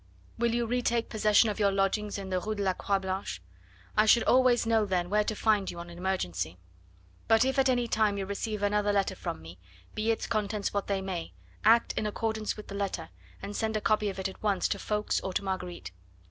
Will 0.39 0.55
you 0.55 0.65
retake 0.65 1.09
possession 1.11 1.47
of 1.51 1.59
your 1.59 1.71
lodgings 1.71 2.17
in 2.17 2.31
the 2.31 2.39
Rue 2.39 2.55
de 2.55 2.63
la 2.63 2.73
Croix 2.73 2.97
Blanche? 2.97 3.39
I 3.95 4.07
should 4.07 4.23
always 4.23 4.65
know 4.65 4.83
then 4.83 5.11
where 5.11 5.23
to 5.23 5.35
find 5.35 5.69
you 5.69 5.79
in 5.79 5.91
an 5.91 5.97
emergency. 5.99 6.57
But 7.27 7.45
if 7.45 7.59
at 7.59 7.69
any 7.69 7.87
time 7.87 8.17
you 8.17 8.25
receive 8.25 8.63
another 8.63 8.91
letter 8.91 9.13
from 9.13 9.43
me, 9.43 9.59
be 9.93 10.09
its 10.09 10.25
contents 10.25 10.73
what 10.73 10.87
they 10.87 11.03
may, 11.03 11.33
act 11.63 11.93
in 11.93 12.07
accordance 12.07 12.57
with 12.57 12.67
the 12.67 12.73
letter, 12.73 13.09
and 13.43 13.55
send 13.55 13.77
a 13.77 13.79
copy 13.81 14.09
of 14.09 14.17
it 14.17 14.27
at 14.27 14.41
once 14.41 14.67
to 14.69 14.79
Ffoulkes 14.79 15.21
or 15.23 15.33
to 15.33 15.43
Marguerite. 15.43 15.91